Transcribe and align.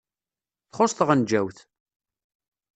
Txuṣṣ 0.71 0.91
tɣenǧawt. 0.95 1.57